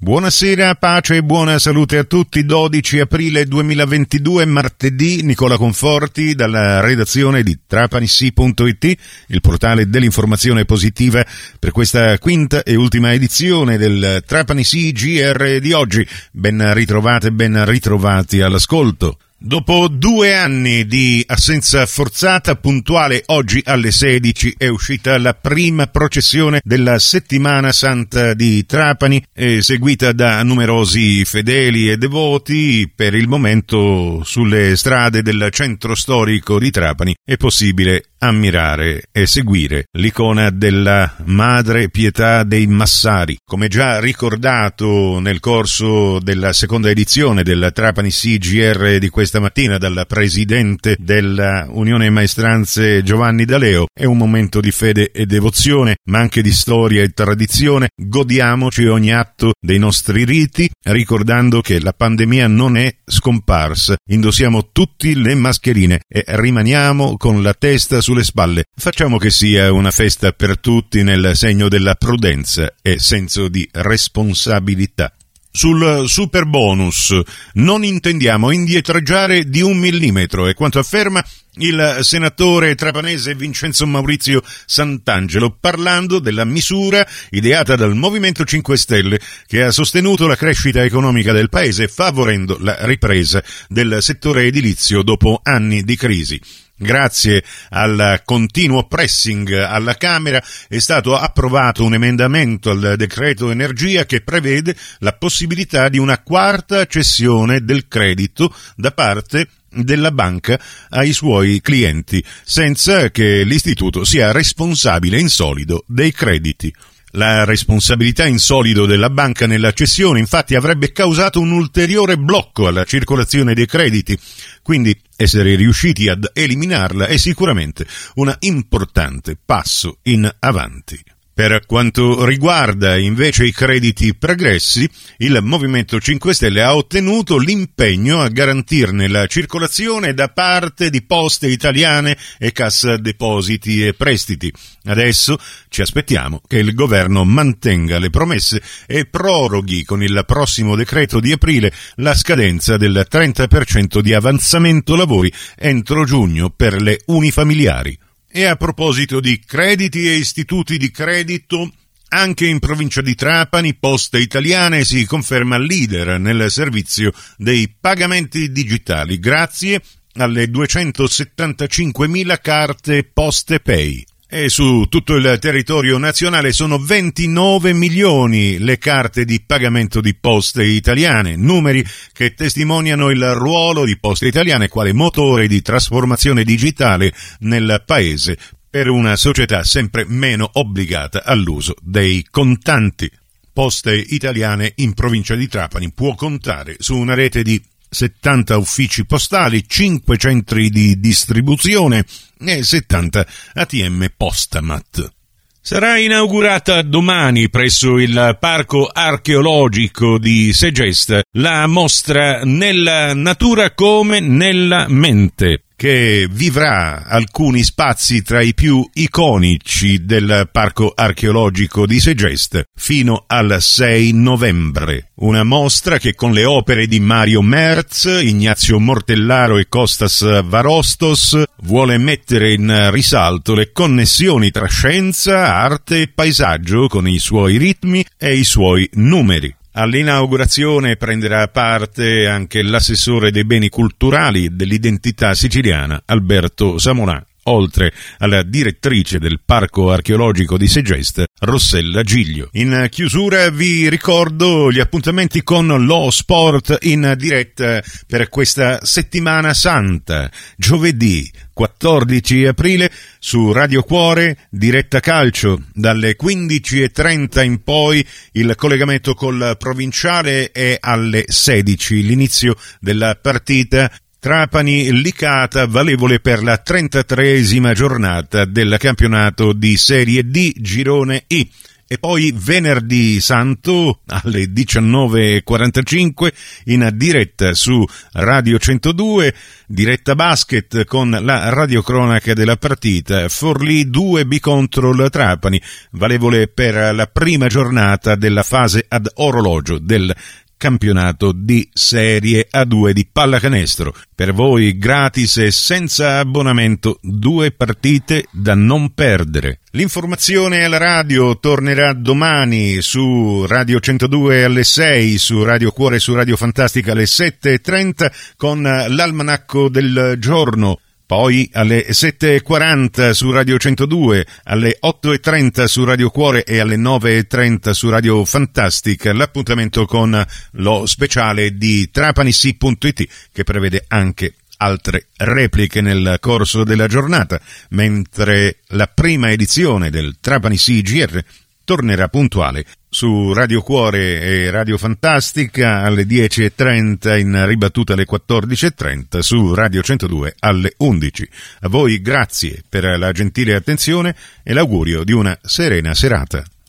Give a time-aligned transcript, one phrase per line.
[0.00, 2.44] Buonasera, pace e buona salute a tutti.
[2.44, 11.26] 12 aprile 2022, martedì, Nicola Conforti dalla redazione di trapanissi.it, il portale dell'informazione positiva
[11.58, 16.06] per questa quinta e ultima edizione del Trapanissi GR di oggi.
[16.30, 19.18] Ben ritrovate, ben ritrovati all'ascolto.
[19.40, 26.60] Dopo due anni di assenza forzata, puntuale oggi alle 16 è uscita la prima processione
[26.64, 29.24] della settimana santa di Trapani,
[29.60, 32.90] seguita da numerosi fedeli e devoti.
[32.92, 39.84] Per il momento sulle strade del centro storico di Trapani è possibile ammirare e seguire
[39.92, 43.38] l'icona della Madre Pietà dei Massari.
[43.44, 50.06] Come già ricordato nel corso della seconda edizione del Trapani CGR di questa mattina dal
[50.08, 56.52] presidente dell'Unione Maestranze Giovanni D'Aleo, è un momento di fede e devozione, ma anche di
[56.52, 57.88] storia e tradizione.
[57.94, 63.96] Godiamoci ogni atto dei nostri riti, ricordando che la pandemia non è scomparsa.
[64.10, 68.64] Indossiamo tutti le mascherine e rimaniamo con la testa sulle spalle.
[68.74, 75.12] Facciamo che sia una festa per tutti nel segno della prudenza e senso di responsabilità.
[75.58, 77.20] Sul super bonus
[77.54, 81.20] non intendiamo indietreggiare di un millimetro, è quanto afferma
[81.54, 89.64] il senatore trapanese Vincenzo Maurizio Sant'Angelo parlando della misura ideata dal Movimento 5 Stelle che
[89.64, 95.82] ha sostenuto la crescita economica del paese favorendo la ripresa del settore edilizio dopo anni
[95.82, 96.40] di crisi.
[96.80, 104.20] Grazie al continuo pressing alla Camera è stato approvato un emendamento al decreto energia che
[104.20, 110.56] prevede la possibilità di una quarta cessione del credito da parte della banca
[110.90, 116.72] ai suoi clienti, senza che l'istituto sia responsabile in solido dei crediti.
[117.12, 122.84] La responsabilità in solido della banca nella cessione infatti avrebbe causato un ulteriore blocco alla
[122.84, 124.18] circolazione dei crediti,
[124.62, 131.02] quindi essere riusciti ad eliminarla è sicuramente un importante passo in avanti.
[131.38, 138.26] Per quanto riguarda invece i crediti pregressi, il Movimento 5 Stelle ha ottenuto l'impegno a
[138.26, 144.52] garantirne la circolazione da parte di poste italiane e cassa depositi e prestiti.
[144.86, 145.38] Adesso
[145.68, 151.30] ci aspettiamo che il governo mantenga le promesse e proroghi con il prossimo decreto di
[151.30, 157.96] aprile la scadenza del 30% di avanzamento lavori entro giugno per le unifamiliari.
[158.30, 161.72] E a proposito di crediti e istituti di credito,
[162.10, 169.18] anche in provincia di Trapani, Poste Italiane si conferma leader nel servizio dei pagamenti digitali
[169.18, 169.82] grazie
[170.14, 174.04] alle 275.000 carte Poste Pay.
[174.30, 180.64] E su tutto il territorio nazionale sono 29 milioni le carte di pagamento di poste
[180.64, 187.82] italiane, numeri che testimoniano il ruolo di poste italiane quale motore di trasformazione digitale nel
[187.86, 188.36] paese
[188.68, 193.10] per una società sempre meno obbligata all'uso dei contanti.
[193.50, 199.64] Poste italiane in provincia di Trapani può contare su una rete di 70 uffici postali,
[199.66, 202.04] 5 centri di distribuzione
[202.38, 205.12] e 70 ATM Postamat.
[205.60, 214.86] Sarà inaugurata domani presso il Parco Archeologico di Segesta la mostra Nella natura come nella
[214.88, 223.22] mente che vivrà alcuni spazi tra i più iconici del Parco Archeologico di Segest fino
[223.28, 225.12] al 6 novembre.
[225.18, 231.96] Una mostra che con le opere di Mario Merz, Ignazio Mortellaro e Costas Varostos vuole
[231.96, 238.34] mettere in risalto le connessioni tra scienza, arte e paesaggio con i suoi ritmi e
[238.34, 239.54] i suoi numeri.
[239.78, 249.18] All'inaugurazione prenderà parte anche l'assessore dei beni culturali dell'identità siciliana Alberto Samolà oltre alla direttrice
[249.18, 252.48] del Parco Archeologico di Segesta, Rossella Giglio.
[252.52, 260.30] In chiusura vi ricordo gli appuntamenti con lo sport in diretta per questa settimana santa.
[260.56, 262.88] Giovedì 14 aprile
[263.18, 271.24] su Radio Cuore, diretta calcio, dalle 15.30 in poi il collegamento col provinciale è alle
[271.26, 273.90] 16, l'inizio della partita
[274.20, 281.48] Trapani Licata valevole per la 33esima giornata del campionato di Serie D Girone I.
[281.86, 286.32] e poi venerdì santo alle 19.45
[286.64, 289.34] in diretta su Radio 102,
[289.68, 295.62] diretta basket con la radiocronaca della partita Forlì 2 B contro il Trapani,
[295.92, 300.12] valevole per la prima giornata della fase ad orologio del
[300.58, 303.94] campionato di Serie A2 di pallacanestro.
[304.14, 309.60] Per voi gratis e senza abbonamento, due partite da non perdere.
[309.70, 316.12] L'informazione alla radio tornerà domani su Radio 102 alle 6, su Radio Cuore e su
[316.12, 320.80] Radio Fantastica alle 7.30 con l'almanacco del giorno.
[321.08, 327.88] Poi alle 7.40 su Radio 102, alle 8.30 su Radio Cuore e alle 9.30 su
[327.88, 336.62] Radio Fantastica l'appuntamento con lo speciale di trapanissi.it che prevede anche altre repliche nel corso
[336.62, 337.40] della giornata,
[337.70, 341.24] mentre la prima edizione del Trapani CGR
[341.64, 342.66] tornerà puntuale
[342.98, 350.34] su Radio Cuore e Radio Fantastica alle 10.30 in ribattuta alle 14.30 su Radio 102
[350.40, 351.28] alle 11.
[351.60, 356.42] A voi grazie per la gentile attenzione e l'augurio di una serena serata.